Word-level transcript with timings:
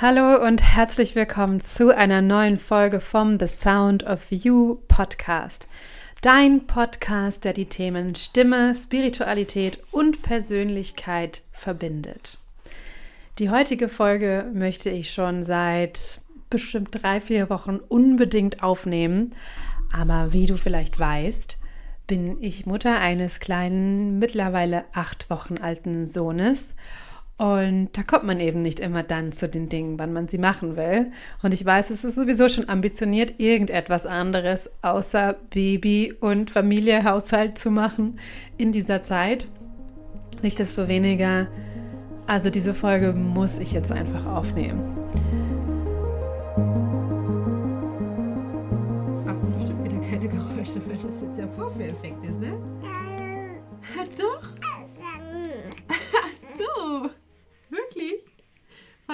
Hallo 0.00 0.44
und 0.44 0.62
herzlich 0.62 1.14
willkommen 1.14 1.60
zu 1.60 1.94
einer 1.94 2.22
neuen 2.22 2.58
Folge 2.58 2.98
vom 2.98 3.38
The 3.38 3.46
Sound 3.46 4.02
of 4.02 4.32
You 4.32 4.78
Podcast. 4.88 5.68
Dein 6.22 6.66
Podcast, 6.66 7.44
der 7.44 7.52
die 7.52 7.66
Themen 7.66 8.16
Stimme, 8.16 8.74
Spiritualität 8.74 9.78
und 9.92 10.22
Persönlichkeit 10.22 11.42
verbindet. 11.52 12.38
Die 13.38 13.50
heutige 13.50 13.88
Folge 13.88 14.50
möchte 14.52 14.90
ich 14.90 15.12
schon 15.12 15.44
seit 15.44 16.20
bestimmt 16.50 17.02
drei, 17.02 17.20
vier 17.20 17.48
Wochen 17.48 17.76
unbedingt 17.76 18.62
aufnehmen. 18.62 19.34
Aber 19.92 20.32
wie 20.32 20.46
du 20.46 20.56
vielleicht 20.56 20.98
weißt, 20.98 21.58
bin 22.08 22.42
ich 22.42 22.66
Mutter 22.66 22.98
eines 22.98 23.38
kleinen, 23.38 24.18
mittlerweile 24.18 24.84
acht 24.92 25.30
Wochen 25.30 25.58
alten 25.58 26.08
Sohnes. 26.08 26.74
Und 27.38 27.88
da 27.92 28.02
kommt 28.02 28.24
man 28.24 28.38
eben 28.38 28.62
nicht 28.62 28.78
immer 28.78 29.02
dann 29.02 29.32
zu 29.32 29.48
den 29.48 29.68
Dingen, 29.68 29.98
wann 29.98 30.12
man 30.12 30.28
sie 30.28 30.38
machen 30.38 30.76
will. 30.76 31.10
Und 31.42 31.52
ich 31.52 31.64
weiß, 31.64 31.90
es 31.90 32.04
ist 32.04 32.14
sowieso 32.14 32.48
schon 32.48 32.68
ambitioniert, 32.68 33.40
irgendetwas 33.40 34.06
anderes 34.06 34.70
außer 34.82 35.34
Baby 35.50 36.14
und 36.20 36.50
Familie, 36.50 37.04
Haushalt 37.04 37.58
zu 37.58 37.70
machen 37.70 38.20
in 38.58 38.70
dieser 38.70 39.02
Zeit. 39.02 39.48
Nichtsdestoweniger, 40.42 41.48
also 42.26 42.50
diese 42.50 42.74
Folge 42.74 43.12
muss 43.12 43.58
ich 43.58 43.72
jetzt 43.72 43.90
einfach 43.90 44.26
aufnehmen. 44.26 44.96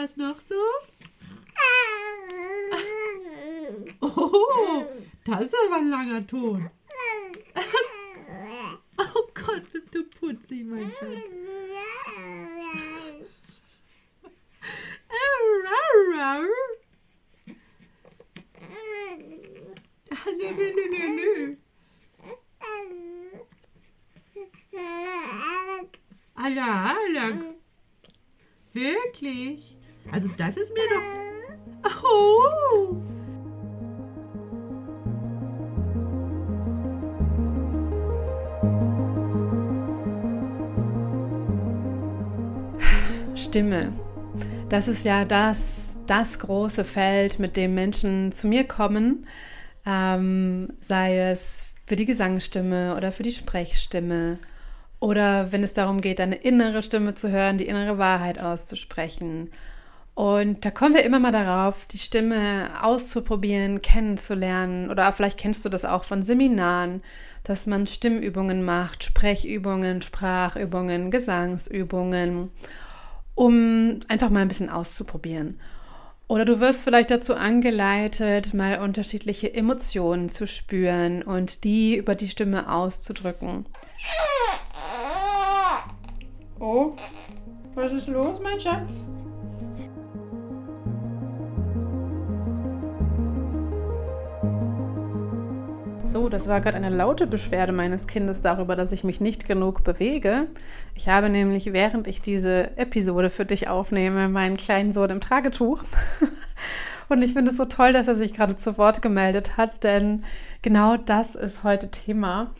Was 0.01 0.17
noch 0.17 0.41
so? 0.41 0.55
Oh, 4.01 4.87
das 5.25 5.47
ist 5.47 5.55
aber 5.67 5.79
ein 5.79 5.91
langer 5.91 6.25
Ton. 6.25 6.71
Oh 8.97 9.29
Gott, 9.35 9.73
bist 9.73 9.93
du 9.93 10.05
putzig, 10.05 10.65
mein 10.67 10.93
Schatz. 10.93 11.25
Also, 20.25 20.45
nö, 20.45 20.73
nö, 20.77 20.85
nö, 20.93 21.09
nö. 21.17 21.57
Ah 26.37 26.49
ja, 26.49 26.97
lang. 27.13 27.57
Wirklich? 28.73 29.78
Also 30.13 30.29
das 30.37 30.57
ist 30.57 30.73
mir 30.73 30.83
doch... 30.95 31.03
Oh! 32.05 32.97
Stimme. 43.35 43.93
Das 44.69 44.89
ist 44.89 45.05
ja 45.05 45.25
das, 45.25 45.99
das 46.07 46.39
große 46.39 46.85
Feld, 46.85 47.39
mit 47.39 47.57
dem 47.57 47.75
Menschen 47.75 48.33
zu 48.33 48.47
mir 48.47 48.65
kommen, 48.65 49.27
ähm, 49.87 50.69
sei 50.81 51.19
es 51.19 51.65
für 51.87 51.97
die 51.97 52.05
Gesangsstimme 52.05 52.95
oder 52.97 53.13
für 53.13 53.23
die 53.23 53.33
Sprechstimme 53.33 54.39
oder 55.01 55.53
wenn 55.53 55.63
es 55.63 55.75
darum 55.75 56.01
geht, 56.01 56.21
eine 56.21 56.37
innere 56.37 56.83
Stimme 56.83 57.15
zu 57.15 57.31
hören, 57.31 57.57
die 57.57 57.67
innere 57.67 57.99
Wahrheit 57.99 58.39
auszusprechen. 58.39 59.51
Und 60.19 60.65
da 60.65 60.73
kommen 60.73 60.97
wir 60.97 61.05
immer 61.05 61.21
mal 61.21 61.31
darauf, 61.31 61.87
die 61.87 61.99
Stimme 61.99 62.71
auszuprobieren, 62.83 63.81
kennenzulernen. 63.83 64.91
Oder 64.91 65.13
vielleicht 65.13 65.39
kennst 65.39 65.65
du 65.65 65.69
das 65.69 65.85
auch 65.85 66.03
von 66.03 66.23
Seminaren, 66.23 67.05
dass 67.45 67.67
man 67.67 67.87
Stimmübungen 67.87 68.65
macht, 68.65 69.05
Sprechübungen, 69.05 70.03
Sprachübungen, 70.03 71.13
Gesangsübungen, 71.13 72.51
um 73.37 74.01
einfach 74.09 74.29
mal 74.31 74.41
ein 74.41 74.49
bisschen 74.49 74.71
auszuprobieren. 74.71 75.61
Oder 76.27 76.45
du 76.45 76.59
wirst 76.59 76.83
vielleicht 76.83 77.13
dazu 77.13 77.37
angeleitet, 77.37 78.55
mal 78.55 78.81
unterschiedliche 78.81 79.55
Emotionen 79.55 80.29
zu 80.29 80.49
spüren 80.49 81.23
und 81.23 81.63
die 81.63 81.95
über 81.95 82.17
die 82.17 82.29
Stimme 82.29 82.73
auszudrücken. 82.73 83.67
Oh, 86.59 86.97
was 87.77 87.93
ist 87.93 88.09
los, 88.09 88.41
mein 88.43 88.59
Schatz? 88.59 89.05
So, 96.11 96.31
das 96.31 96.49
war 96.49 96.63
gerade 96.63 96.79
eine 96.79 96.89
laute 96.89 97.27
Beschwerde 97.27 97.75
meines 97.75 98.07
Kindes 98.07 98.41
darüber, 98.41 98.77
dass 98.77 98.93
ich 98.93 99.05
mich 99.05 99.21
nicht 99.21 99.47
genug 99.47 99.85
bewege. 99.85 100.47
Ich 100.95 101.07
habe 101.11 101.29
nämlich, 101.29 101.75
während 101.75 102.07
ich 102.07 102.23
diese 102.23 102.75
Episode 102.79 103.29
für 103.29 103.45
dich 103.45 103.69
aufnehme, 103.69 104.31
meinen 104.31 104.57
kleinen 104.57 104.95
Sohn 104.95 105.11
im 105.11 105.21
Tragetuch. 105.21 105.83
Und 107.11 107.21
ich 107.21 107.35
finde 107.35 107.51
es 107.51 107.59
so 107.59 107.67
toll, 107.67 107.93
dass 107.93 108.09
er 108.09 108.15
sich 108.15 108.33
gerade 108.33 108.57
zu 108.57 108.79
Wort 108.79 109.03
gemeldet 109.03 109.59
hat, 109.59 109.85
denn 109.85 110.25
genau 110.63 110.97
das 110.97 111.35
ist 111.35 111.63
heute 111.63 111.91
Thema, 111.91 112.53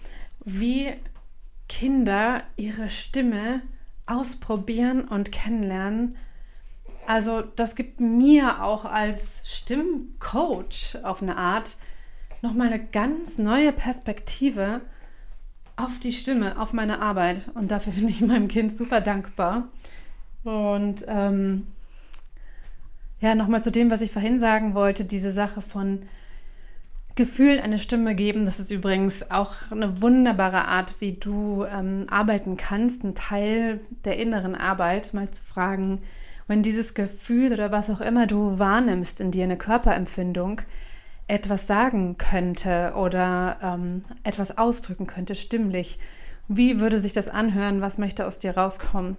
wie 0.45 0.93
Kinder 1.71 2.43
ihre 2.57 2.91
Stimme 2.91 3.63
ausprobieren 4.05 5.09
und 5.09 5.33
kennenlernen. 5.33 6.17
Also 7.07 7.41
das 7.57 7.77
gibt 7.77 7.99
mir 7.99 8.63
auch 8.63 8.85
als 8.85 9.41
Stimmcoach 9.47 10.99
auf 11.03 11.23
eine 11.23 11.39
Art 11.39 11.77
nochmal 12.43 12.69
eine 12.69 12.85
ganz 12.85 13.39
neue 13.39 13.73
Perspektive 13.73 14.81
auf 15.77 15.99
die 16.01 16.13
Stimme, 16.13 16.59
auf 16.59 16.73
meine 16.73 17.01
Arbeit. 17.01 17.43
Und 17.55 17.71
dafür 17.71 17.93
bin 17.93 18.09
ich 18.09 18.21
meinem 18.21 18.49
Kind 18.49 18.77
super 18.77 19.01
dankbar. 19.01 19.69
Und 20.45 21.05
ähm, 21.07 21.67
ja, 23.21 23.35
nochmal 23.35 23.63
zu 23.63 23.71
dem, 23.71 23.91
was 23.91 24.01
ich 24.01 24.13
vorhin 24.13 24.39
sagen 24.39 24.75
wollte, 24.75 25.05
diese 25.05 25.33
Sache 25.33 25.61
von 25.61 26.03
Gefühl 27.19 27.59
eine 27.59 27.81
Stimme 27.81 28.15
geben. 28.15 28.45
Das 28.45 28.61
ist 28.61 28.71
übrigens 28.71 29.29
auch 29.31 29.55
eine 29.73 30.01
wunderbare 30.01 30.67
Art, 30.67 30.95
wie 31.01 31.15
du 31.15 31.65
ähm, 31.65 32.07
arbeiten 32.09 32.57
kannst. 32.57 33.03
Ein 33.03 33.17
Teil 33.17 33.81
der 34.05 34.19
inneren 34.19 34.55
Arbeit, 34.55 35.15
mal 35.15 35.29
zu 35.33 35.43
fragen, 35.43 36.01
wenn 36.47 36.63
dieses 36.63 36.95
Gefühl 36.95 37.53
oder 37.53 37.73
was 37.73 37.91
auch 37.91 38.01
immer 38.01 38.29
du 38.29 38.61
wahrnimmst 38.61 39.21
in 39.21 39.33
dir, 39.33 39.45
eine 39.45 39.57
Körperempfindung, 39.57 40.63
etwas 41.29 41.67
sagen 41.67 42.17
könnte 42.17 42.95
oder 42.97 43.59
ähm, 43.63 44.05
etwas 44.25 44.57
ausdrücken 44.59 45.07
könnte, 45.07 45.35
stimmlich. 45.35 45.99
Wie 46.49 46.81
würde 46.81 47.01
sich 47.01 47.13
das 47.13 47.29
anhören? 47.29 47.83
Was 47.83 47.99
möchte 47.99 48.27
aus 48.27 48.39
dir 48.39 48.57
rauskommen? 48.57 49.19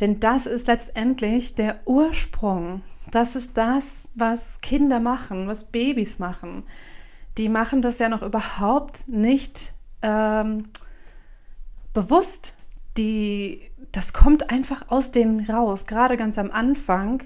Denn 0.00 0.20
das 0.20 0.46
ist 0.46 0.66
letztendlich 0.66 1.54
der 1.54 1.80
Ursprung. 1.84 2.82
Das 3.10 3.36
ist 3.36 3.56
das, 3.56 4.10
was 4.14 4.60
Kinder 4.62 5.00
machen, 5.00 5.48
was 5.48 5.64
Babys 5.64 6.18
machen. 6.18 6.64
Die 7.36 7.48
machen 7.48 7.82
das 7.82 7.98
ja 7.98 8.08
noch 8.08 8.22
überhaupt 8.22 9.06
nicht 9.08 9.72
ähm, 10.02 10.70
bewusst. 11.92 12.56
Die, 12.96 13.60
das 13.92 14.12
kommt 14.12 14.50
einfach 14.50 14.88
aus 14.88 15.10
denen 15.10 15.48
raus, 15.48 15.86
gerade 15.86 16.16
ganz 16.16 16.38
am 16.38 16.50
Anfang 16.50 17.22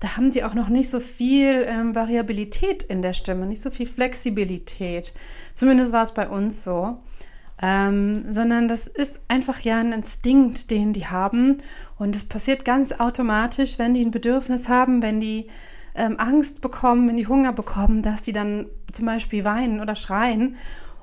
da 0.00 0.16
haben 0.16 0.30
die 0.30 0.44
auch 0.44 0.54
noch 0.54 0.68
nicht 0.68 0.90
so 0.90 1.00
viel 1.00 1.64
ähm, 1.66 1.94
Variabilität 1.94 2.82
in 2.82 3.02
der 3.02 3.12
Stimme, 3.12 3.46
nicht 3.46 3.62
so 3.62 3.70
viel 3.70 3.86
Flexibilität. 3.86 5.14
Zumindest 5.54 5.92
war 5.92 6.02
es 6.02 6.12
bei 6.12 6.28
uns 6.28 6.62
so. 6.62 6.98
Ähm, 7.62 8.30
sondern 8.30 8.68
das 8.68 8.86
ist 8.86 9.18
einfach 9.28 9.60
ja 9.60 9.78
ein 9.78 9.92
Instinkt, 9.92 10.70
den 10.70 10.92
die 10.92 11.06
haben. 11.06 11.58
Und 11.98 12.14
es 12.14 12.24
passiert 12.24 12.66
ganz 12.66 12.92
automatisch, 12.92 13.78
wenn 13.78 13.94
die 13.94 14.04
ein 14.04 14.10
Bedürfnis 14.10 14.68
haben, 14.68 15.00
wenn 15.02 15.20
die 15.20 15.46
ähm, 15.94 16.20
Angst 16.20 16.60
bekommen, 16.60 17.08
wenn 17.08 17.16
die 17.16 17.26
Hunger 17.26 17.54
bekommen, 17.54 18.02
dass 18.02 18.20
die 18.20 18.34
dann 18.34 18.66
zum 18.92 19.06
Beispiel 19.06 19.44
weinen 19.44 19.80
oder 19.80 19.96
schreien. 19.96 20.56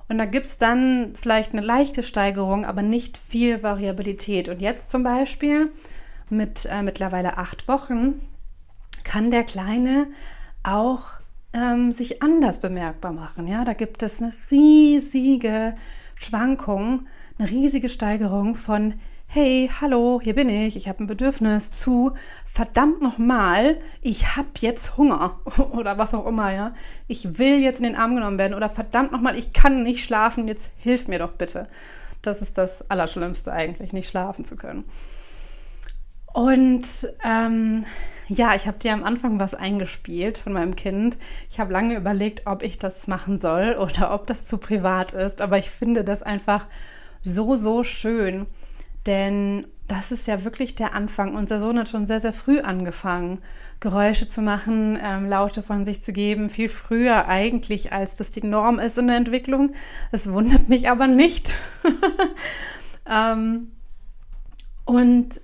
Und 0.10 0.20
da 0.20 0.26
gibt 0.26 0.46
es 0.46 0.60
dann 0.60 1.14
vielleicht 1.20 1.54
eine 1.54 1.66
leichte 1.66 2.04
Steigerung, 2.04 2.66
aber 2.66 2.84
nicht 2.84 3.18
viel 3.18 3.64
Variabilität. 3.64 4.48
Und 4.48 4.62
jetzt 4.62 4.92
zum 4.92 5.02
Beispiel 5.02 5.72
mit 6.30 6.68
äh, 6.72 6.84
mittlerweile 6.84 7.38
acht 7.38 7.68
Wochen 7.68 8.20
kann 9.04 9.32
der 9.32 9.44
Kleine 9.44 10.08
auch 10.64 11.04
ähm, 11.54 11.92
sich 11.92 12.22
anders 12.24 12.60
bemerkbar 12.60 13.12
machen. 13.12 13.48
Ja, 13.48 13.64
da 13.64 13.74
gibt 13.74 14.04
es 14.04 14.22
eine 14.22 14.34
riesige 14.50 15.76
Schwankung, 16.16 17.08
eine 17.38 17.50
riesige 17.50 17.90
Steigerung 17.90 18.56
von 18.56 18.96
Hey, 19.36 19.68
hallo, 19.82 20.22
hier 20.22 20.36
bin 20.36 20.48
ich, 20.48 20.76
ich 20.76 20.88
habe 20.88 21.04
ein 21.04 21.08
Bedürfnis 21.08 21.72
zu, 21.72 22.12
verdammt 22.46 23.02
nochmal, 23.02 23.80
ich 24.00 24.36
habe 24.36 24.50
jetzt 24.60 24.96
Hunger 24.96 25.40
oder 25.72 25.98
was 25.98 26.14
auch 26.14 26.28
immer, 26.28 26.54
ja. 26.54 26.76
Ich 27.08 27.40
will 27.40 27.60
jetzt 27.60 27.80
in 27.80 27.86
den 27.86 27.96
Arm 27.96 28.14
genommen 28.14 28.38
werden 28.38 28.54
oder 28.54 28.70
verdammt 28.70 29.12
nochmal, 29.12 29.36
ich 29.36 29.52
kann 29.52 29.82
nicht 29.82 30.04
schlafen, 30.04 30.48
jetzt 30.48 30.72
hilf 30.78 31.08
mir 31.08 31.18
doch 31.18 31.32
bitte. 31.32 31.68
Das 32.22 32.44
ist 32.44 32.60
das 32.60 32.88
Allerschlimmste 32.92 33.52
eigentlich, 33.52 33.92
nicht 33.92 34.08
schlafen 34.08 34.46
zu 34.46 34.56
können. 34.56 34.84
Und 36.34 36.86
ähm, 37.24 37.86
Ja, 38.30 38.56
ich 38.56 38.68
habe 38.68 38.80
dir 38.80 38.94
am 38.94 39.04
Anfang 39.04 39.40
was 39.40 39.54
eingespielt 39.54 40.38
von 40.38 40.54
meinem 40.54 40.76
Kind. 40.76 41.18
Ich 41.50 41.60
habe 41.60 41.74
lange 41.74 41.96
überlegt, 41.96 42.48
ob 42.48 42.64
ich 42.64 42.80
das 42.80 43.08
machen 43.08 43.38
soll 43.38 43.76
oder 43.80 44.14
ob 44.14 44.28
das 44.28 44.46
zu 44.46 44.58
privat 44.58 45.14
ist, 45.14 45.42
aber 45.42 45.58
ich 45.58 45.70
finde 45.70 46.04
das 46.04 46.24
einfach 46.24 46.68
so, 47.22 47.56
so 47.56 47.84
schön. 47.84 48.48
Denn 49.06 49.68
das 49.88 50.12
ist 50.12 50.28
ja 50.28 50.46
wirklich 50.46 50.76
der 50.76 50.96
Anfang. 50.96 51.36
Unser 51.36 51.60
Sohn 51.60 51.78
hat 51.78 51.90
schon 51.90 52.06
sehr, 52.06 52.22
sehr 52.22 52.32
früh 52.32 52.62
angefangen, 52.62 53.40
Geräusche 53.82 54.26
zu 54.26 54.42
machen, 54.42 54.98
ähm, 55.04 55.28
Laute 55.28 55.62
von 55.62 55.84
sich 55.84 56.02
zu 56.02 56.14
geben. 56.14 56.50
Viel 56.50 56.70
früher 56.70 57.28
eigentlich, 57.28 57.92
als 57.92 58.16
das 58.16 58.30
die 58.30 58.46
Norm 58.46 58.80
ist 58.80 58.98
in 58.98 59.08
der 59.08 59.18
Entwicklung. 59.18 59.74
Das 60.14 60.32
wundert 60.32 60.70
mich 60.70 60.90
aber 60.90 61.08
nicht. 61.08 61.54
ähm, 63.10 63.74
und 64.86 65.42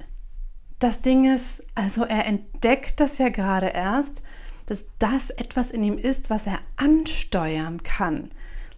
das 0.79 1.01
Ding 1.01 1.33
ist, 1.33 1.63
also 1.75 2.03
er 2.03 2.25
entdeckt 2.25 2.99
das 2.99 3.17
ja 3.17 3.29
gerade 3.29 3.67
erst, 3.67 4.23
dass 4.65 4.87
das 4.99 5.29
etwas 5.29 5.71
in 5.71 5.83
ihm 5.83 5.97
ist, 5.97 6.29
was 6.29 6.47
er 6.47 6.59
ansteuern 6.77 7.83
kann. 7.83 8.31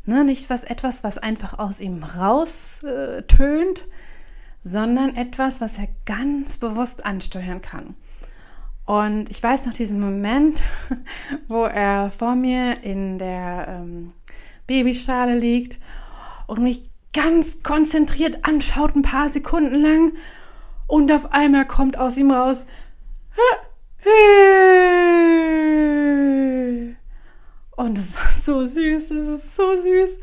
Ne, 0.06 0.24
nicht 0.24 0.50
was 0.50 0.64
etwas, 0.64 1.04
was 1.04 1.20
einfach 1.20 1.60
aus 1.60 1.80
ihm 1.80 2.04
raus 2.04 2.82
äh, 2.84 3.22
sondern 4.64 5.16
etwas, 5.16 5.62
was 5.62 5.78
er 5.78 5.88
ganz 6.06 6.58
bewusst 6.58 7.06
ansteuern 7.06 7.62
kann. 7.62 7.96
Und 8.86 9.30
ich 9.30 9.42
weiß 9.42 9.68
noch 9.68 9.74
diesen 9.74 10.00
Moment, 10.00 10.64
wo 11.48 11.66
er 11.66 12.10
vor 12.10 12.36
mir 12.36 12.84
in 12.84 13.18
der 13.20 13.68
ähm, 13.70 14.14
Babyschale 14.66 15.38
liegt 15.38 15.80
und 16.48 16.64
mich 16.64 16.84
ganz 17.14 17.62
konzentriert 17.62 18.46
anschaut, 18.46 18.96
ein 18.96 19.02
paar 19.02 19.30
Sekunden 19.30 19.82
lang. 19.82 20.14
Und 20.92 21.10
auf 21.10 21.32
einmal 21.32 21.66
kommt 21.66 21.98
aus 21.98 22.18
ihm 22.18 22.32
raus, 22.32 22.66
und 27.78 27.98
es 27.98 28.14
war 28.14 28.30
so 28.30 28.66
süß, 28.66 29.12
es 29.12 29.12
ist 29.12 29.56
so 29.56 29.82
süß. 29.82 30.20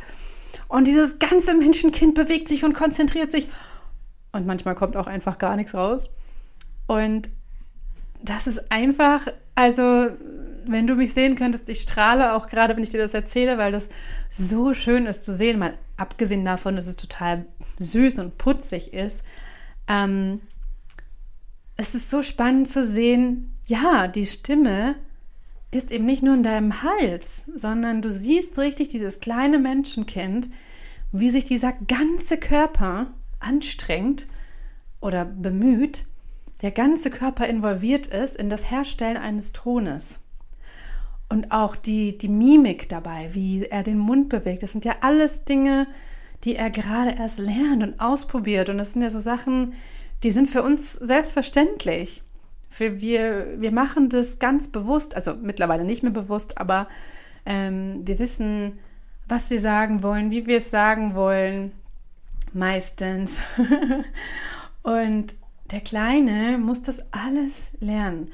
Und 0.68 0.86
dieses 0.86 1.18
ganze 1.18 1.54
Menschenkind 1.54 2.14
bewegt 2.14 2.48
sich 2.48 2.64
und 2.64 2.74
konzentriert 2.74 3.32
sich. 3.32 3.48
Und 4.32 4.46
manchmal 4.46 4.74
kommt 4.74 4.94
auch 4.98 5.06
einfach 5.06 5.38
gar 5.38 5.56
nichts 5.56 5.74
raus. 5.74 6.10
Und 6.86 7.30
das 8.22 8.46
ist 8.46 8.70
einfach, 8.70 9.26
also 9.54 10.10
wenn 10.66 10.86
du 10.86 10.96
mich 10.96 11.14
sehen 11.14 11.34
könntest, 11.34 11.70
ich 11.70 11.80
strahle 11.80 12.34
auch 12.34 12.46
gerade, 12.46 12.76
wenn 12.76 12.82
ich 12.82 12.90
dir 12.90 13.00
das 13.00 13.14
erzähle, 13.14 13.56
weil 13.56 13.72
das 13.72 13.88
so 14.28 14.74
schön 14.74 15.06
ist 15.06 15.24
zu 15.24 15.32
sehen. 15.32 15.58
Mal 15.58 15.78
abgesehen 15.96 16.44
davon, 16.44 16.76
dass 16.76 16.88
es 16.88 16.96
total 16.96 17.46
süß 17.78 18.18
und 18.18 18.36
putzig 18.36 18.92
ist. 18.92 19.22
Ähm, 19.88 20.42
es 21.78 21.94
ist 21.94 22.10
so 22.10 22.22
spannend 22.22 22.68
zu 22.68 22.84
sehen, 22.84 23.54
ja, 23.66 24.08
die 24.08 24.26
Stimme 24.26 24.96
ist 25.70 25.92
eben 25.92 26.06
nicht 26.06 26.22
nur 26.22 26.34
in 26.34 26.42
deinem 26.42 26.82
Hals, 26.82 27.46
sondern 27.54 28.02
du 28.02 28.10
siehst 28.10 28.58
richtig 28.58 28.88
dieses 28.88 29.20
kleine 29.20 29.58
Menschenkind, 29.58 30.50
wie 31.12 31.30
sich 31.30 31.44
dieser 31.44 31.72
ganze 31.86 32.36
Körper 32.36 33.12
anstrengt 33.38 34.26
oder 35.00 35.24
bemüht, 35.24 36.06
der 36.62 36.72
ganze 36.72 37.10
Körper 37.10 37.46
involviert 37.46 38.08
ist 38.08 38.36
in 38.36 38.48
das 38.48 38.70
Herstellen 38.70 39.16
eines 39.16 39.52
Tones. 39.52 40.18
Und 41.28 41.52
auch 41.52 41.76
die, 41.76 42.18
die 42.18 42.28
Mimik 42.28 42.88
dabei, 42.88 43.30
wie 43.34 43.66
er 43.66 43.84
den 43.84 43.98
Mund 43.98 44.30
bewegt, 44.30 44.64
das 44.64 44.72
sind 44.72 44.84
ja 44.84 44.96
alles 45.02 45.44
Dinge, 45.44 45.86
die 46.42 46.56
er 46.56 46.70
gerade 46.70 47.14
erst 47.16 47.38
lernt 47.38 47.84
und 47.84 48.00
ausprobiert. 48.00 48.68
Und 48.68 48.78
das 48.78 48.94
sind 48.94 49.02
ja 49.02 49.10
so 49.10 49.20
Sachen, 49.20 49.74
die 50.22 50.30
sind 50.30 50.48
für 50.48 50.62
uns 50.62 50.92
selbstverständlich. 50.92 52.22
Wir, 52.76 53.00
wir, 53.00 53.60
wir 53.60 53.72
machen 53.72 54.08
das 54.08 54.38
ganz 54.38 54.68
bewusst, 54.68 55.14
also 55.14 55.34
mittlerweile 55.34 55.84
nicht 55.84 56.02
mehr 56.02 56.12
bewusst, 56.12 56.58
aber 56.58 56.88
ähm, 57.46 58.06
wir 58.06 58.18
wissen, 58.18 58.78
was 59.26 59.50
wir 59.50 59.60
sagen 59.60 60.02
wollen, 60.02 60.30
wie 60.30 60.46
wir 60.46 60.58
es 60.58 60.70
sagen 60.70 61.14
wollen, 61.14 61.72
meistens. 62.52 63.38
und 64.82 65.34
der 65.70 65.80
Kleine 65.80 66.58
muss 66.58 66.82
das 66.82 67.04
alles 67.12 67.72
lernen. 67.80 68.30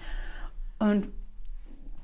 Und 0.78 1.08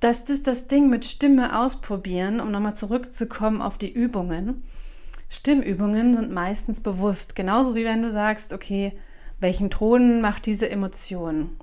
das 0.01 0.23
ist 0.23 0.47
das 0.47 0.67
Ding 0.67 0.89
mit 0.89 1.05
Stimme 1.05 1.59
ausprobieren, 1.59 2.41
um 2.41 2.51
nochmal 2.51 2.75
zurückzukommen 2.75 3.61
auf 3.61 3.77
die 3.77 3.93
Übungen. 3.93 4.63
Stimmübungen 5.29 6.15
sind 6.15 6.33
meistens 6.33 6.81
bewusst, 6.81 7.37
genauso 7.37 7.75
wie 7.77 7.85
wenn 7.85 8.03
du 8.03 8.11
sagst, 8.11 8.53
okay, 8.53 8.93
welchen 9.41 9.71
Ton 9.71 10.21
macht 10.21 10.47
diese 10.47 10.71
Emotion? 10.71 11.57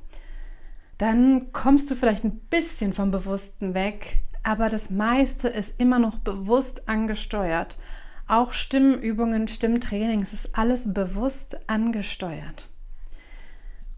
Dann 0.98 1.52
kommst 1.52 1.90
du 1.92 1.96
vielleicht 1.96 2.24
ein 2.24 2.40
bisschen 2.50 2.94
vom 2.94 3.12
Bewussten 3.12 3.74
weg, 3.74 4.20
aber 4.44 4.70
das 4.70 4.90
meiste 4.90 5.48
ist 5.48 5.80
immer 5.80 6.00
noch 6.00 6.18
bewusst 6.18 6.90
angesteuert. 6.90 7.78
Auch 8.28 8.52
Stimmübungen, 8.52 9.46
es 9.46 10.34
ist 10.34 10.50
alles 10.58 10.94
bewusst 10.94 11.58
angesteuert. 11.70 12.68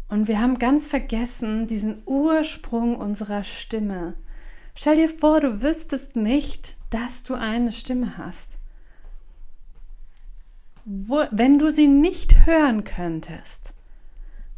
Und 0.08 0.28
wir 0.28 0.42
haben 0.42 0.60
ganz 0.60 0.88
vergessen 0.88 1.68
diesen 1.68 2.02
Ursprung 2.06 2.96
unserer 2.96 3.44
Stimme. 3.44 4.16
Stell 4.76 4.96
dir 4.96 5.10
vor, 5.10 5.40
du 5.40 5.62
wüsstest 5.62 6.16
nicht, 6.16 6.78
dass 6.90 7.24
du 7.24 7.36
eine 7.36 7.72
Stimme 7.72 8.18
hast. 8.18 8.59
Wo, 10.86 11.24
wenn 11.32 11.60
du 11.60 11.70
sie 11.72 11.88
nicht 11.88 12.46
hören 12.46 12.84
könntest, 12.84 13.74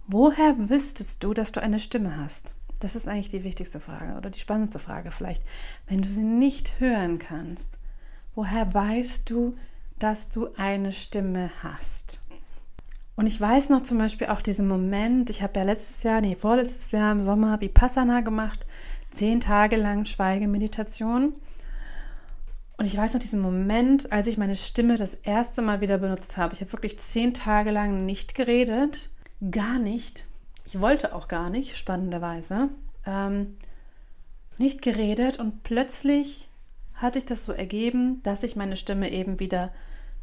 woher 0.07 0.69
wüsstest 0.69 1.23
du, 1.23 1.33
dass 1.33 1.51
du 1.51 1.61
eine 1.61 1.79
Stimme 1.79 2.17
hast? 2.17 2.55
Das 2.79 2.95
ist 2.95 3.07
eigentlich 3.07 3.29
die 3.29 3.43
wichtigste 3.43 3.79
Frage 3.79 4.15
oder 4.17 4.29
die 4.29 4.39
spannendste 4.39 4.79
Frage 4.79 5.11
vielleicht. 5.11 5.43
Wenn 5.87 6.01
du 6.01 6.09
sie 6.09 6.23
nicht 6.23 6.79
hören 6.79 7.19
kannst, 7.19 7.77
Woher 8.33 8.73
weißt 8.73 9.29
du, 9.29 9.57
dass 9.99 10.29
du 10.29 10.49
eine 10.55 10.91
Stimme 10.91 11.51
hast? 11.61 12.21
Und 13.15 13.27
ich 13.27 13.39
weiß 13.39 13.69
noch 13.69 13.83
zum 13.83 13.97
Beispiel 13.97 14.27
auch 14.27 14.41
diesen 14.41 14.67
Moment, 14.67 15.29
ich 15.29 15.43
habe 15.43 15.59
ja 15.59 15.65
letztes 15.65 16.01
Jahr, 16.03 16.21
nee, 16.21 16.35
vorletztes 16.35 16.91
Jahr 16.91 17.11
im 17.11 17.21
Sommer 17.21 17.59
Vipassana 17.59 18.21
gemacht, 18.21 18.65
zehn 19.11 19.41
Tage 19.41 19.75
lang 19.75 20.05
Schweigemeditation. 20.05 21.33
Und 22.81 22.87
ich 22.87 22.97
weiß 22.97 23.13
noch 23.13 23.21
diesen 23.21 23.41
Moment, 23.41 24.11
als 24.11 24.25
ich 24.25 24.39
meine 24.39 24.55
Stimme 24.55 24.95
das 24.95 25.13
erste 25.13 25.61
Mal 25.61 25.81
wieder 25.81 25.99
benutzt 25.99 26.37
habe. 26.37 26.55
Ich 26.55 26.61
habe 26.61 26.73
wirklich 26.73 26.97
zehn 26.97 27.31
Tage 27.31 27.69
lang 27.69 28.07
nicht 28.07 28.33
geredet, 28.33 29.11
gar 29.51 29.77
nicht. 29.77 30.25
Ich 30.65 30.81
wollte 30.81 31.13
auch 31.13 31.27
gar 31.27 31.51
nicht, 31.51 31.77
spannenderweise. 31.77 32.69
Ähm, 33.05 33.55
nicht 34.57 34.81
geredet 34.81 35.37
und 35.37 35.61
plötzlich 35.61 36.49
hat 36.95 37.13
sich 37.13 37.23
das 37.23 37.45
so 37.45 37.53
ergeben, 37.53 38.23
dass 38.23 38.41
ich 38.41 38.55
meine 38.55 38.77
Stimme 38.77 39.11
eben 39.11 39.39
wieder 39.39 39.71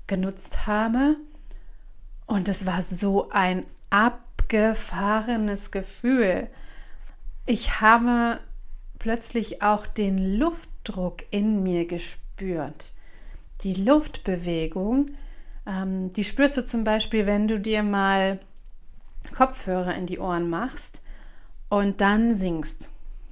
genutzt 0.08 0.66
habe. 0.66 1.14
Und 2.26 2.48
es 2.48 2.66
war 2.66 2.82
so 2.82 3.30
ein 3.30 3.66
abgefahrenes 3.90 5.70
Gefühl. 5.70 6.48
Ich 7.46 7.80
habe 7.80 8.40
plötzlich 8.98 9.62
auch 9.62 9.86
den 9.86 10.38
Luftdruck 10.38 11.22
in 11.30 11.62
mir 11.62 11.86
gespürt. 11.86 12.24
Die 13.62 13.74
Luftbewegung, 13.74 15.06
ähm, 15.66 16.10
die 16.10 16.24
spürst 16.24 16.56
du 16.56 16.64
zum 16.64 16.84
Beispiel, 16.84 17.26
wenn 17.26 17.48
du 17.48 17.58
dir 17.58 17.82
mal 17.82 18.38
Kopfhörer 19.36 19.94
in 19.94 20.06
die 20.06 20.18
Ohren 20.18 20.48
machst 20.48 21.02
und 21.68 22.00
dann 22.00 22.34
singst. 22.34 22.90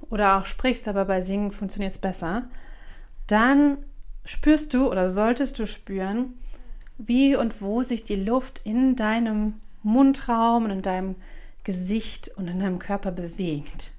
Oder 0.09 0.37
auch 0.37 0.45
sprichst, 0.45 0.87
aber 0.87 1.05
bei 1.05 1.21
Singen 1.21 1.51
funktioniert 1.51 1.91
es 1.91 1.97
besser 1.97 2.47
dann 3.27 3.77
spürst 4.25 4.73
du 4.73 4.89
oder 4.89 5.09
solltest 5.09 5.59
du 5.59 5.67
spüren, 5.67 6.33
wie 6.97 7.35
und 7.35 7.61
wo 7.61 7.83
sich 7.83 8.03
die 8.03 8.15
Luft 8.15 8.61
in 8.63 8.95
deinem 8.95 9.55
Mundraum 9.83 10.65
und 10.65 10.71
in 10.71 10.81
deinem 10.81 11.15
Gesicht 11.63 12.31
und 12.37 12.47
in 12.47 12.59
deinem 12.59 12.79
Körper 12.79 13.11
bewegt. 13.11 13.91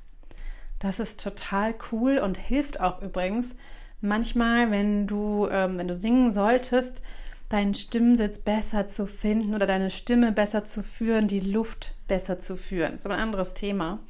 Das 0.81 0.99
ist 0.99 1.23
total 1.23 1.75
cool 1.93 2.19
und 2.19 2.37
hilft 2.37 2.81
auch 2.81 3.03
übrigens 3.03 3.55
manchmal, 4.01 4.71
wenn 4.71 5.07
du, 5.07 5.49
ähm, 5.51 5.79
wenn 5.79 5.89
du 5.89 5.95
singen 5.95 6.31
solltest, 6.31 7.03
deinen 7.49 7.75
Stimmsitz 7.75 8.39
besser 8.39 8.87
zu 8.87 9.07
finden 9.07 9.55
oder 9.55 9.67
deine 9.67 9.91
Stimme 9.91 10.33
besser 10.33 10.65
zu 10.65 10.83
führen, 10.83 11.29
die 11.29 11.41
Luft 11.41 11.95
besser 12.07 12.39
zu 12.39 12.57
führen. 12.57 12.93
Das 12.93 13.03
ist 13.03 13.07
aber 13.07 13.15
ein 13.15 13.23
anderes 13.23 13.55
Thema. 13.55 14.01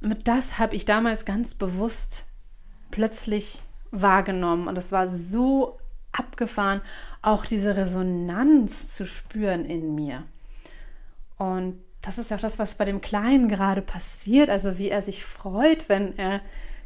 Mit 0.00 0.28
das 0.28 0.58
habe 0.58 0.76
ich 0.76 0.84
damals 0.84 1.24
ganz 1.24 1.54
bewusst 1.54 2.26
plötzlich 2.90 3.62
wahrgenommen 3.90 4.68
und 4.68 4.78
es 4.78 4.92
war 4.92 5.08
so 5.08 5.78
abgefahren, 6.12 6.80
auch 7.22 7.44
diese 7.46 7.76
Resonanz 7.76 8.94
zu 8.94 9.06
spüren 9.06 9.64
in 9.64 9.94
mir. 9.94 10.24
Und 11.36 11.80
das 12.02 12.18
ist 12.18 12.32
auch 12.32 12.40
das, 12.40 12.58
was 12.58 12.74
bei 12.74 12.84
dem 12.84 13.00
Kleinen 13.00 13.48
gerade 13.48 13.82
passiert, 13.82 14.50
also 14.50 14.78
wie 14.78 14.90
er 14.90 15.02
sich 15.02 15.24
freut, 15.24 15.88
wenn 15.88 16.16
er 16.18 16.40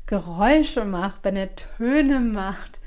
Geräusche 0.09 0.85
macht, 0.85 1.21
wenn 1.23 1.37
er 1.37 1.55
Töne 1.55 2.19
macht, 2.19 2.81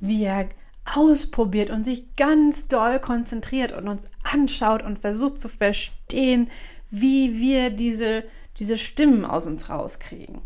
wie 0.00 0.24
er 0.24 0.48
ausprobiert 0.84 1.70
und 1.70 1.84
sich 1.84 2.14
ganz 2.16 2.68
doll 2.68 3.00
konzentriert 3.00 3.72
und 3.72 3.88
uns 3.88 4.08
anschaut 4.22 4.82
und 4.82 4.98
versucht 4.98 5.40
zu 5.40 5.48
verstehen, 5.48 6.50
wie 6.90 7.40
wir 7.40 7.70
diese 7.70 8.24
diese 8.58 8.78
Stimmen 8.78 9.24
aus 9.24 9.46
uns 9.46 9.70
rauskriegen. 9.70 10.40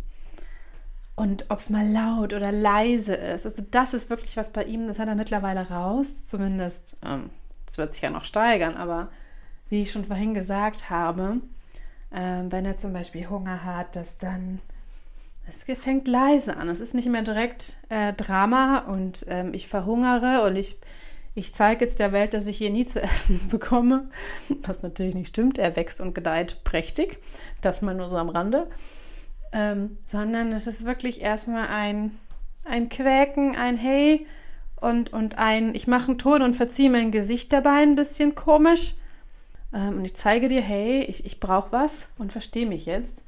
Und 1.15 1.47
ob 1.49 1.59
es 1.59 1.69
mal 1.69 1.87
laut 1.87 2.33
oder 2.33 2.53
leise 2.53 3.15
ist. 3.15 3.45
Also 3.45 3.65
das 3.71 3.93
ist 3.93 4.09
wirklich 4.09 4.37
was 4.37 4.53
bei 4.53 4.65
ihm, 4.65 4.87
das 4.87 4.99
hat 4.99 5.09
er 5.09 5.17
mittlerweile 5.17 5.69
raus. 5.69 6.25
Zumindest, 6.25 6.97
ähm, 7.03 7.11
ähm, 7.13 7.31
wird 7.77 7.93
sich 7.93 8.03
ja 8.03 8.11
noch 8.11 8.25
steigern, 8.25 8.77
aber 8.77 9.09
wie 9.69 9.83
ich 9.83 9.93
schon 9.93 10.05
vorhin 10.05 10.35
gesagt 10.35 10.91
habe, 10.91 11.41
äh, 12.11 12.43
wenn 12.49 12.65
er 12.65 12.77
zum 12.77 12.93
Beispiel 12.93 13.29
Hunger 13.29 13.63
hat, 13.63 13.95
dass 13.95 14.19
dann 14.19 14.61
es 15.49 15.65
fängt 15.79 16.09
leise 16.09 16.57
an. 16.57 16.69
Es 16.69 16.81
ist 16.81 16.95
nicht 16.95 17.09
mehr 17.09 17.23
direkt 17.23 17.77
äh, 17.89 18.13
Drama 18.13 18.81
und 18.81 19.25
ähm, 19.29 19.55
ich 19.55 19.67
verhungere 19.67 20.43
und 20.45 20.57
ich, 20.57 20.77
ich 21.35 21.55
zeige 21.55 21.85
jetzt 21.85 22.01
der 22.01 22.13
Welt, 22.13 22.35
dass 22.35 22.47
ich 22.47 22.59
hier 22.59 22.71
nie 22.71 22.85
zu 22.85 23.01
essen 23.03 23.41
bekomme. 23.51 24.11
Was 24.63 24.83
natürlich 24.83 25.15
nicht 25.15 25.29
stimmt. 25.29 25.59
Er 25.59 25.77
wächst 25.77 26.01
und 26.01 26.15
gedeiht 26.15 26.63
prächtig. 26.65 27.19
Das 27.63 27.83
mal 27.83 27.95
nur 27.95 28.09
so 28.09 28.17
am 28.17 28.29
Rande. 28.29 28.69
Ähm, 29.53 29.97
sondern 30.05 30.53
es 30.53 30.67
ist 30.67 30.85
wirklich 30.85 31.23
erstmal 31.23 31.69
ein, 31.69 32.13
ein 32.65 32.91
Quäken, 32.91 33.57
ein 33.57 33.79
Hey 33.79 34.27
und, 34.77 35.13
und 35.15 35.39
ein 35.39 35.75
Ich 35.75 35.87
mache 35.87 36.09
einen 36.09 36.19
Ton 36.19 36.43
und 36.43 36.55
verziehe 36.55 36.91
mein 36.91 37.11
Gesicht 37.11 37.53
dabei 37.53 37.83
ein 37.83 37.95
bisschen 37.95 38.35
komisch. 38.35 38.95
Ähm, 39.73 39.99
und 39.99 40.05
ich 40.05 40.15
zeige 40.15 40.49
dir, 40.49 40.61
hey, 40.61 41.05
ich, 41.05 41.25
ich 41.25 41.41
brauche 41.41 41.73
was 41.73 42.09
und 42.19 42.33
verstehe 42.33 42.67
mich 42.67 42.85
jetzt. 42.85 43.25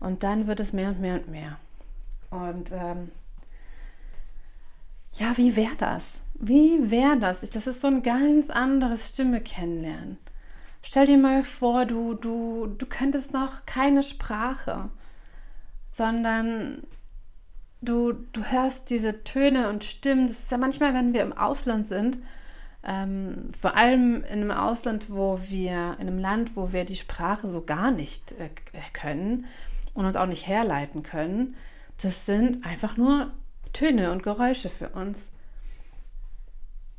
Und 0.00 0.22
dann 0.22 0.46
wird 0.46 0.60
es 0.60 0.72
mehr 0.72 0.88
und 0.90 1.00
mehr 1.00 1.14
und 1.16 1.28
mehr. 1.28 1.58
Und 2.30 2.72
ähm, 2.72 3.10
ja, 5.14 5.36
wie 5.36 5.56
wäre 5.56 5.76
das? 5.78 6.22
Wie 6.34 6.90
wäre 6.90 7.18
das? 7.18 7.40
Das 7.40 7.66
ist 7.66 7.80
so 7.80 7.88
ein 7.88 8.02
ganz 8.02 8.50
anderes 8.50 9.08
Stimme 9.08 9.40
kennenlernen. 9.40 10.18
Stell 10.82 11.06
dir 11.06 11.18
mal 11.18 11.42
vor, 11.42 11.86
du, 11.86 12.14
du, 12.14 12.66
du 12.66 12.86
könntest 12.86 13.32
noch 13.32 13.66
keine 13.66 14.02
Sprache, 14.02 14.90
sondern 15.90 16.82
du, 17.80 18.12
du 18.12 18.44
hörst 18.44 18.90
diese 18.90 19.24
Töne 19.24 19.68
und 19.70 19.82
Stimmen. 19.82 20.28
Das 20.28 20.40
ist 20.40 20.50
ja 20.50 20.58
manchmal, 20.58 20.94
wenn 20.94 21.14
wir 21.14 21.22
im 21.22 21.32
Ausland 21.32 21.86
sind, 21.86 22.18
ähm, 22.84 23.48
vor 23.58 23.76
allem 23.76 24.22
in 24.24 24.42
einem 24.42 24.50
Ausland, 24.52 25.10
wo 25.10 25.40
wir, 25.48 25.96
in 25.98 26.06
einem 26.06 26.18
Land, 26.18 26.54
wo 26.54 26.72
wir 26.72 26.84
die 26.84 26.96
Sprache 26.96 27.48
so 27.48 27.62
gar 27.62 27.90
nicht 27.90 28.32
äh, 28.32 28.50
können, 28.92 29.46
und 29.96 30.04
uns 30.06 30.16
auch 30.16 30.26
nicht 30.26 30.46
herleiten 30.46 31.02
können, 31.02 31.56
das 32.00 32.26
sind 32.26 32.64
einfach 32.64 32.96
nur 32.96 33.32
Töne 33.72 34.12
und 34.12 34.22
Geräusche 34.22 34.68
für 34.68 34.90
uns. 34.90 35.32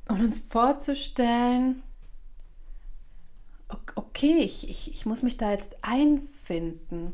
Und 0.07 0.21
uns 0.21 0.39
vorzustellen, 0.39 1.83
okay, 3.95 4.39
ich, 4.39 4.69
ich, 4.69 4.91
ich 4.91 5.05
muss 5.05 5.23
mich 5.23 5.37
da 5.37 5.51
jetzt 5.51 5.77
einfinden. 5.81 7.13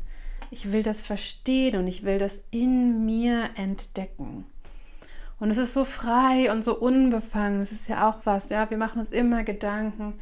Ich 0.50 0.72
will 0.72 0.82
das 0.82 1.02
verstehen 1.02 1.76
und 1.76 1.86
ich 1.88 2.04
will 2.04 2.18
das 2.18 2.44
in 2.50 3.04
mir 3.04 3.50
entdecken. 3.56 4.46
Und 5.40 5.50
es 5.50 5.58
ist 5.58 5.72
so 5.72 5.84
frei 5.84 6.52
und 6.52 6.62
so 6.62 6.78
unbefangen. 6.78 7.58
Das 7.58 7.72
ist 7.72 7.88
ja 7.88 8.08
auch 8.08 8.24
was, 8.24 8.50
ja. 8.50 8.70
Wir 8.70 8.78
machen 8.78 9.00
uns 9.00 9.10
immer 9.10 9.42
Gedanken 9.42 10.14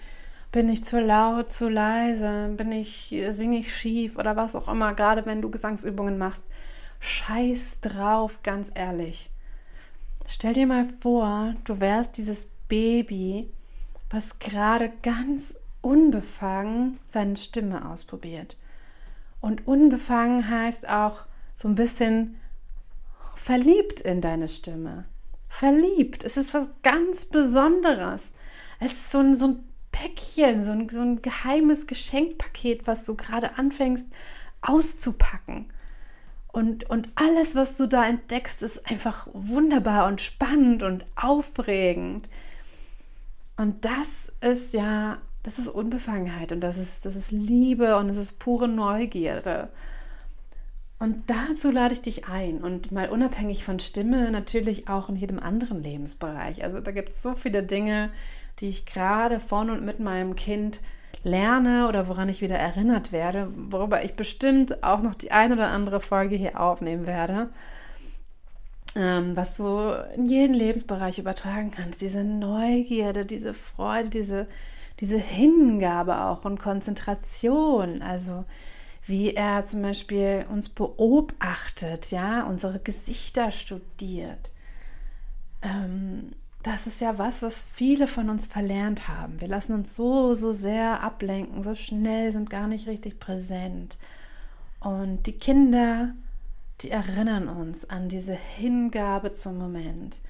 bin 0.52 0.68
ich 0.68 0.84
zu 0.84 1.00
laut, 1.00 1.50
zu 1.50 1.68
leise? 1.68 2.52
Bin 2.56 2.70
ich, 2.72 3.14
singe 3.30 3.58
ich 3.58 3.74
schief 3.74 4.18
oder 4.18 4.36
was 4.36 4.54
auch 4.54 4.68
immer, 4.68 4.94
gerade 4.94 5.24
wenn 5.24 5.40
du 5.40 5.50
Gesangsübungen 5.50 6.18
machst. 6.18 6.42
Scheiß 7.00 7.80
drauf, 7.80 8.40
ganz 8.42 8.70
ehrlich. 8.74 9.30
Stell 10.26 10.52
dir 10.52 10.66
mal 10.66 10.84
vor, 10.84 11.54
du 11.64 11.80
wärst 11.80 12.16
dieses 12.18 12.50
Baby, 12.68 13.50
was 14.10 14.38
gerade 14.38 14.92
ganz 15.02 15.56
unbefangen 15.80 17.00
seine 17.06 17.36
Stimme 17.36 17.88
ausprobiert. 17.88 18.56
Und 19.40 19.66
unbefangen 19.66 20.48
heißt 20.48 20.88
auch 20.88 21.24
so 21.56 21.66
ein 21.66 21.74
bisschen 21.74 22.36
verliebt 23.34 24.00
in 24.00 24.20
deine 24.20 24.48
Stimme. 24.48 25.06
Verliebt. 25.48 26.24
Es 26.24 26.36
ist 26.36 26.54
was 26.54 26.70
ganz 26.82 27.24
Besonderes. 27.24 28.32
Es 28.78 28.92
ist 28.92 29.10
so 29.10 29.18
ein, 29.18 29.34
so 29.34 29.48
ein 29.48 29.64
Päckchen, 29.92 30.64
so 30.64 30.72
ein, 30.72 30.88
so 30.88 31.00
ein 31.00 31.22
geheimes 31.22 31.86
Geschenkpaket, 31.86 32.86
was 32.86 33.04
du 33.04 33.14
gerade 33.14 33.56
anfängst 33.58 34.08
auszupacken. 34.62 35.66
Und, 36.52 36.88
und 36.90 37.08
alles, 37.14 37.54
was 37.54 37.76
du 37.76 37.86
da 37.86 38.06
entdeckst, 38.06 38.62
ist 38.62 38.90
einfach 38.90 39.26
wunderbar 39.32 40.06
und 40.06 40.20
spannend 40.20 40.82
und 40.82 41.04
aufregend. 41.16 42.28
Und 43.56 43.84
das 43.84 44.32
ist 44.40 44.74
ja, 44.74 45.18
das 45.42 45.58
ist 45.58 45.68
Unbefangenheit 45.68 46.52
und 46.52 46.60
das 46.60 46.76
ist, 46.76 47.06
das 47.06 47.16
ist 47.16 47.30
Liebe 47.30 47.96
und 47.96 48.08
das 48.08 48.16
ist 48.18 48.38
pure 48.38 48.68
Neugierde. 48.68 49.68
Und 50.98 51.24
dazu 51.28 51.70
lade 51.70 51.94
ich 51.94 52.02
dich 52.02 52.28
ein 52.28 52.58
und 52.62 52.92
mal 52.92 53.08
unabhängig 53.08 53.64
von 53.64 53.80
Stimme 53.80 54.30
natürlich 54.30 54.88
auch 54.88 55.08
in 55.08 55.16
jedem 55.16 55.40
anderen 55.40 55.82
Lebensbereich. 55.82 56.62
Also 56.62 56.80
da 56.80 56.92
gibt 56.92 57.08
es 57.08 57.22
so 57.22 57.34
viele 57.34 57.64
Dinge, 57.64 58.10
die 58.60 58.68
ich 58.68 58.86
gerade 58.86 59.40
von 59.40 59.70
und 59.70 59.84
mit 59.84 60.00
meinem 60.00 60.36
Kind 60.36 60.80
lerne 61.24 61.88
oder 61.88 62.08
woran 62.08 62.28
ich 62.28 62.40
wieder 62.40 62.56
erinnert 62.56 63.12
werde, 63.12 63.48
worüber 63.54 64.04
ich 64.04 64.14
bestimmt 64.14 64.82
auch 64.82 65.02
noch 65.02 65.14
die 65.14 65.30
ein 65.30 65.52
oder 65.52 65.68
andere 65.68 66.00
Folge 66.00 66.36
hier 66.36 66.60
aufnehmen 66.60 67.06
werde, 67.06 67.50
ähm, 68.96 69.36
was 69.36 69.56
du 69.56 69.92
in 70.16 70.26
jeden 70.26 70.54
Lebensbereich 70.54 71.18
übertragen 71.18 71.70
kannst. 71.70 72.02
Diese 72.02 72.24
Neugierde, 72.24 73.24
diese 73.24 73.54
Freude, 73.54 74.10
diese, 74.10 74.46
diese 75.00 75.18
Hingabe 75.18 76.24
auch 76.24 76.44
und 76.44 76.60
Konzentration. 76.60 78.02
Also 78.02 78.44
wie 79.06 79.34
er 79.34 79.64
zum 79.64 79.82
Beispiel 79.82 80.44
uns 80.48 80.68
beobachtet, 80.68 82.10
ja, 82.10 82.44
unsere 82.44 82.78
Gesichter 82.78 83.50
studiert. 83.50 84.52
Ähm, 85.62 86.32
das 86.62 86.86
ist 86.86 87.00
ja 87.00 87.18
was, 87.18 87.42
was 87.42 87.62
viele 87.62 88.06
von 88.06 88.30
uns 88.30 88.46
verlernt 88.46 89.08
haben. 89.08 89.40
Wir 89.40 89.48
lassen 89.48 89.74
uns 89.74 89.96
so, 89.96 90.34
so 90.34 90.52
sehr 90.52 91.02
ablenken, 91.02 91.62
so 91.62 91.74
schnell, 91.74 92.30
sind 92.30 92.50
gar 92.50 92.68
nicht 92.68 92.86
richtig 92.86 93.18
präsent. 93.18 93.98
Und 94.80 95.26
die 95.26 95.32
Kinder, 95.38 96.14
die 96.80 96.90
erinnern 96.90 97.48
uns 97.48 97.88
an 97.88 98.08
diese 98.08 98.34
Hingabe 98.34 99.32
zum 99.32 99.58
Moment 99.58 100.20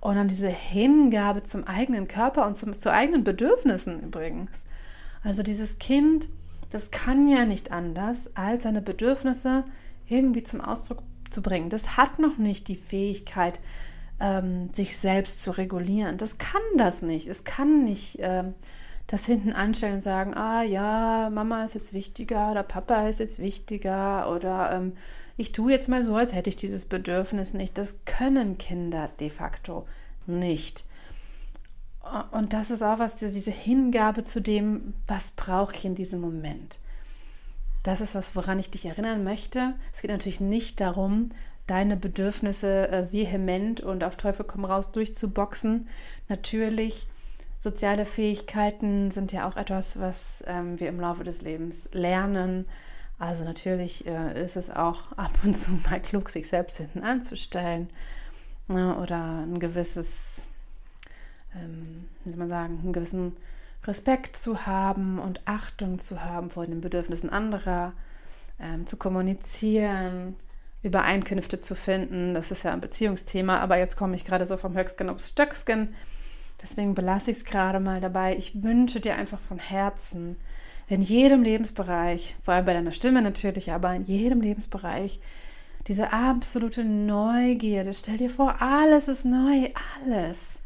und 0.00 0.16
an 0.16 0.28
diese 0.28 0.48
Hingabe 0.48 1.42
zum 1.42 1.66
eigenen 1.66 2.08
Körper 2.08 2.46
und 2.46 2.56
zum, 2.56 2.76
zu 2.76 2.92
eigenen 2.92 3.24
Bedürfnissen 3.24 4.02
übrigens. 4.02 4.66
Also 5.22 5.42
dieses 5.42 5.78
Kind, 5.78 6.28
das 6.70 6.90
kann 6.90 7.28
ja 7.28 7.44
nicht 7.44 7.70
anders, 7.72 8.36
als 8.36 8.64
seine 8.64 8.82
Bedürfnisse 8.82 9.64
irgendwie 10.08 10.42
zum 10.42 10.60
Ausdruck 10.60 11.02
zu 11.30 11.42
bringen. 11.42 11.70
Das 11.70 11.96
hat 11.96 12.18
noch 12.18 12.38
nicht 12.38 12.68
die 12.68 12.76
Fähigkeit, 12.76 13.60
ähm, 14.20 14.70
sich 14.72 14.96
selbst 14.96 15.42
zu 15.42 15.50
regulieren. 15.50 16.16
Das 16.16 16.38
kann 16.38 16.62
das 16.76 17.02
nicht. 17.02 17.26
Es 17.26 17.44
kann 17.44 17.84
nicht 17.84 18.18
ähm, 18.20 18.54
das 19.06 19.26
hinten 19.26 19.52
anstellen 19.52 19.96
und 19.96 20.02
sagen, 20.02 20.34
ah 20.34 20.62
ja, 20.62 21.30
Mama 21.30 21.64
ist 21.64 21.74
jetzt 21.74 21.92
wichtiger 21.92 22.50
oder 22.50 22.62
Papa 22.62 23.08
ist 23.08 23.20
jetzt 23.20 23.38
wichtiger 23.38 24.30
oder 24.30 24.72
ähm, 24.72 24.92
ich 25.36 25.52
tue 25.52 25.70
jetzt 25.70 25.88
mal 25.88 26.02
so, 26.02 26.16
als 26.16 26.34
hätte 26.34 26.50
ich 26.50 26.56
dieses 26.56 26.86
Bedürfnis 26.86 27.54
nicht. 27.54 27.76
Das 27.78 27.96
können 28.04 28.58
Kinder 28.58 29.10
de 29.20 29.30
facto 29.30 29.86
nicht. 30.26 30.84
Und 32.30 32.52
das 32.52 32.70
ist 32.70 32.82
auch 32.82 32.98
was, 32.98 33.16
diese 33.16 33.50
Hingabe 33.50 34.22
zu 34.22 34.40
dem, 34.40 34.94
was 35.06 35.32
brauche 35.32 35.74
ich 35.74 35.84
in 35.84 35.94
diesem 35.94 36.20
Moment. 36.20 36.78
Das 37.82 38.00
ist 38.00 38.14
was, 38.14 38.34
woran 38.34 38.58
ich 38.58 38.70
dich 38.70 38.86
erinnern 38.86 39.24
möchte. 39.24 39.74
Es 39.92 40.02
geht 40.02 40.10
natürlich 40.10 40.40
nicht 40.40 40.80
darum, 40.80 41.30
deine 41.66 41.96
Bedürfnisse 41.96 42.88
äh, 42.88 43.12
vehement 43.12 43.80
und 43.80 44.04
auf 44.04 44.16
Teufel 44.16 44.44
komm 44.44 44.64
raus 44.64 44.92
durchzuboxen. 44.92 45.88
Natürlich, 46.28 47.08
soziale 47.60 48.04
Fähigkeiten 48.04 49.10
sind 49.10 49.32
ja 49.32 49.48
auch 49.48 49.56
etwas, 49.56 50.00
was 50.00 50.44
ähm, 50.46 50.78
wir 50.78 50.88
im 50.88 51.00
Laufe 51.00 51.24
des 51.24 51.42
Lebens 51.42 51.88
lernen. 51.92 52.66
Also 53.18 53.44
natürlich 53.44 54.06
äh, 54.06 54.42
ist 54.42 54.56
es 54.56 54.70
auch 54.70 55.12
ab 55.16 55.32
und 55.44 55.58
zu 55.58 55.72
mal 55.72 56.00
klug, 56.00 56.28
sich 56.28 56.48
selbst 56.48 56.76
hinten 56.76 57.02
anzustellen 57.02 57.88
ne, 58.68 58.96
oder 58.98 59.42
ein 59.42 59.58
gewisses, 59.58 60.46
ähm, 61.54 62.04
wie 62.24 62.30
soll 62.30 62.38
man 62.38 62.48
sagen, 62.48 62.78
einen 62.82 62.92
gewissen 62.92 63.36
Respekt 63.84 64.36
zu 64.36 64.66
haben 64.66 65.18
und 65.18 65.40
Achtung 65.44 65.98
zu 65.98 66.22
haben 66.22 66.50
vor 66.50 66.66
den 66.66 66.80
Bedürfnissen 66.80 67.30
anderer, 67.30 67.92
ähm, 68.58 68.86
zu 68.86 68.96
kommunizieren, 68.96 70.34
Übereinkünfte 70.82 71.58
zu 71.58 71.74
finden. 71.74 72.34
Das 72.34 72.50
ist 72.50 72.62
ja 72.62 72.72
ein 72.72 72.80
Beziehungsthema, 72.80 73.58
aber 73.58 73.78
jetzt 73.78 73.96
komme 73.96 74.14
ich 74.14 74.24
gerade 74.24 74.46
so 74.46 74.56
vom 74.56 74.76
Höchstgen 74.76 75.08
aufs 75.08 75.28
Stöcksken. 75.28 75.94
Deswegen 76.62 76.94
belasse 76.94 77.30
ich 77.30 77.38
es 77.38 77.44
gerade 77.44 77.80
mal 77.80 78.00
dabei. 78.00 78.36
Ich 78.36 78.62
wünsche 78.62 79.00
dir 79.00 79.16
einfach 79.16 79.40
von 79.40 79.58
Herzen, 79.58 80.36
in 80.88 81.02
jedem 81.02 81.42
Lebensbereich, 81.42 82.36
vor 82.40 82.54
allem 82.54 82.64
bei 82.64 82.72
deiner 82.72 82.92
Stimme 82.92 83.20
natürlich, 83.20 83.72
aber 83.72 83.94
in 83.94 84.04
jedem 84.04 84.40
Lebensbereich, 84.40 85.20
diese 85.88 86.12
absolute 86.12 86.84
Neugierde. 86.84 87.92
Stell 87.92 88.18
dir 88.18 88.30
vor, 88.30 88.60
alles 88.60 89.08
ist 89.08 89.24
neu, 89.24 89.68
alles. 90.02 90.58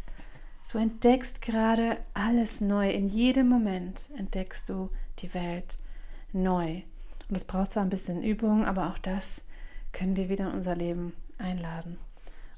Du 0.73 0.79
entdeckst 0.79 1.43
gerade 1.43 1.97
alles 2.14 2.61
neu. 2.61 2.90
In 2.90 3.09
jedem 3.09 3.49
Moment 3.49 4.02
entdeckst 4.17 4.69
du 4.69 4.90
die 5.19 5.35
Welt 5.35 5.79
neu. 6.33 6.83
Und 7.29 7.37
es 7.37 7.45
braucht 7.45 7.73
zwar 7.73 7.83
ein 7.83 7.90
bisschen 7.90 8.23
Übung, 8.23 8.64
aber 8.64 8.88
auch 8.88 8.99
das 8.99 9.43
können 9.92 10.16
wir 10.16 10.28
wieder 10.28 10.49
in 10.49 10.54
unser 10.54 10.76
Leben 10.76 11.12
einladen. 11.38 11.99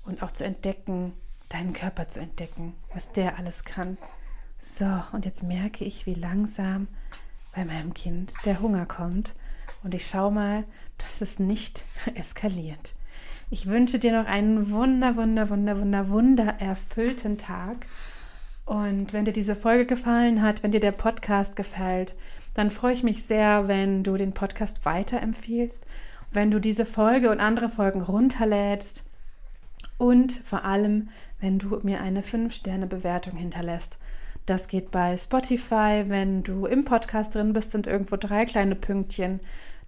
Und 0.04 0.22
auch 0.22 0.32
zu 0.32 0.44
entdecken, 0.44 1.12
deinen 1.48 1.72
Körper 1.72 2.08
zu 2.08 2.20
entdecken, 2.20 2.74
was 2.92 3.12
der 3.12 3.38
alles 3.38 3.64
kann. 3.64 3.98
So, 4.60 5.02
und 5.12 5.24
jetzt 5.24 5.42
merke 5.42 5.84
ich, 5.84 6.06
wie 6.06 6.14
langsam 6.14 6.88
bei 7.54 7.64
meinem 7.64 7.94
Kind 7.94 8.32
der 8.44 8.60
Hunger 8.60 8.86
kommt. 8.86 9.34
Und 9.82 9.94
ich 9.94 10.06
schaue 10.06 10.32
mal, 10.32 10.64
dass 10.98 11.20
es 11.20 11.38
nicht 11.38 11.84
eskaliert. 12.14 12.94
Ich 13.50 13.66
wünsche 13.66 13.98
dir 13.98 14.18
noch 14.18 14.26
einen 14.26 14.70
wunder, 14.70 15.16
wunder, 15.16 15.50
wunder, 15.50 15.78
wunder, 15.78 16.08
wunder 16.08 16.46
erfüllten 16.58 17.36
Tag. 17.36 17.86
Und 18.64 19.12
wenn 19.12 19.24
dir 19.24 19.32
diese 19.32 19.56
Folge 19.56 19.84
gefallen 19.84 20.40
hat, 20.40 20.62
wenn 20.62 20.70
dir 20.70 20.80
der 20.80 20.92
Podcast 20.92 21.56
gefällt, 21.56 22.14
dann 22.54 22.70
freue 22.70 22.94
ich 22.94 23.02
mich 23.02 23.24
sehr, 23.24 23.68
wenn 23.68 24.04
du 24.04 24.16
den 24.16 24.32
Podcast 24.32 24.84
weiterempfiehlst, 24.84 25.84
wenn 26.32 26.50
du 26.50 26.60
diese 26.60 26.84
Folge 26.86 27.30
und 27.30 27.40
andere 27.40 27.68
Folgen 27.68 28.02
runterlädst 28.02 29.04
und 29.98 30.32
vor 30.32 30.64
allem, 30.64 31.08
wenn 31.40 31.58
du 31.58 31.78
mir 31.82 32.00
eine 32.00 32.22
5-Sterne-Bewertung 32.22 33.36
hinterlässt. 33.36 33.98
Das 34.46 34.66
geht 34.66 34.90
bei 34.90 35.16
Spotify, 35.16 36.04
wenn 36.08 36.42
du 36.42 36.66
im 36.66 36.84
Podcast 36.84 37.34
drin 37.34 37.52
bist, 37.52 37.70
sind 37.70 37.86
irgendwo 37.86 38.16
drei 38.16 38.44
kleine 38.44 38.74
Pünktchen. 38.74 39.40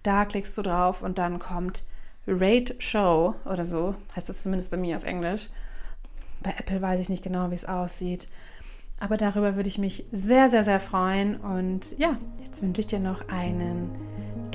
Da 0.03 0.25
klickst 0.25 0.57
du 0.57 0.61
drauf 0.61 1.01
und 1.01 1.17
dann 1.17 1.39
kommt 1.39 1.85
Rate 2.27 2.75
Show 2.79 3.35
oder 3.45 3.65
so, 3.65 3.95
heißt 4.15 4.29
das 4.29 4.43
zumindest 4.43 4.71
bei 4.71 4.77
mir 4.77 4.95
auf 4.97 5.03
Englisch. 5.03 5.49
Bei 6.41 6.51
Apple 6.57 6.81
weiß 6.81 6.99
ich 6.99 7.09
nicht 7.09 7.23
genau, 7.23 7.49
wie 7.51 7.55
es 7.55 7.65
aussieht. 7.65 8.27
Aber 8.99 9.17
darüber 9.17 9.55
würde 9.55 9.67
ich 9.67 9.77
mich 9.77 10.05
sehr, 10.11 10.49
sehr, 10.49 10.63
sehr 10.63 10.79
freuen. 10.79 11.35
Und 11.35 11.97
ja, 11.97 12.17
jetzt 12.43 12.61
wünsche 12.61 12.81
ich 12.81 12.87
dir 12.87 12.99
noch 12.99 13.27
einen 13.27 13.89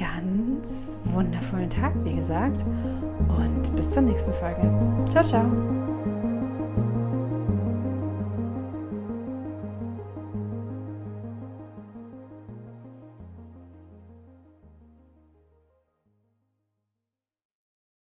ganz 0.00 0.98
wundervollen 1.12 1.70
Tag, 1.70 1.92
wie 2.04 2.14
gesagt. 2.14 2.64
Und 3.28 3.76
bis 3.76 3.90
zur 3.90 4.02
nächsten 4.02 4.32
Folge. 4.32 4.62
Ciao, 5.10 5.24
ciao. 5.24 5.79